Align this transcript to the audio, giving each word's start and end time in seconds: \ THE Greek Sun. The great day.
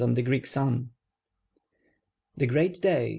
\ 0.01 0.01
THE 0.01 0.23
Greek 0.23 0.47
Sun. 0.47 0.89
The 2.35 2.47
great 2.47 2.81
day. 2.81 3.09